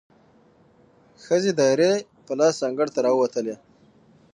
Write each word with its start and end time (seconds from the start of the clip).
ښځې 1.23 1.51
دایرې 1.59 1.93
په 2.25 2.31
لاس 2.39 2.57
انګړ 2.67 2.87
ته 2.93 2.99
راووتلې، 3.05 3.55